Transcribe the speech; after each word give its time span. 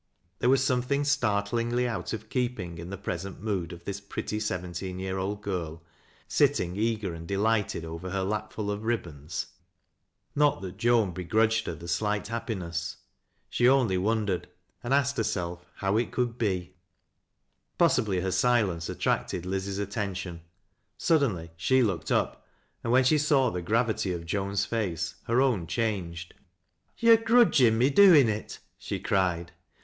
There 0.39 0.49
.was 0.49 0.63
some 0.63 0.81
thing 0.81 1.03
startlingly 1.03 1.87
out 1.87 2.11
of 2.11 2.27
keeping 2.29 2.79
in 2.79 2.89
the 2.89 2.97
present 2.97 3.39
mood 3.39 3.71
ol 3.71 3.79
this 3.85 4.01
pretty 4.01 4.39
seventsen 4.39 4.97
year 4.97 5.19
old 5.19 5.43
girl 5.43 5.83
sitting 6.27 6.75
eager 6.75 7.13
and 7.13 7.27
de 7.27 7.37
lighted 7.37 7.85
over 7.85 8.09
her 8.09 8.23
lapf 8.25 8.57
ul 8.57 8.71
of 8.71 8.83
ribbons? 8.83 9.45
Not 10.35 10.59
that 10.63 10.77
Joan 10.77 11.11
be 11.11 11.23
grudged 11.23 11.67
her 11.67 11.75
the 11.75 11.87
slight 11.87 12.29
happiness— 12.29 12.97
she 13.51 13.69
only 13.69 13.95
wondered, 13.99 14.49
and 14.83 14.91
asked 14.91 15.17
herself 15.17 15.67
how 15.75 15.97
it 15.97 16.11
could 16.11 16.35
be. 16.39 16.77
Possibly 17.77 18.21
her 18.21 18.31
silence 18.31 18.89
attracted 18.89 19.45
Liz's 19.45 19.77
attention. 19.77 20.41
Suddenly 20.97 21.51
she 21.55 21.83
looked 21.83 22.11
up, 22.11 22.43
and 22.83 22.91
when 22.91 23.03
she 23.03 23.19
saw 23.19 23.51
the 23.51 23.61
gra^'ity 23.61 24.15
of 24.15 24.25
Joan's 24.25 24.65
face, 24.65 25.17
her 25.25 25.39
own 25.39 25.67
changed." 25.67 26.33
To're 27.01 27.17
grudgin' 27.17 27.77
me 27.77 27.91
doin' 27.91 28.29
it," 28.29 28.57
she 28.79 28.99
cried. 28.99 29.51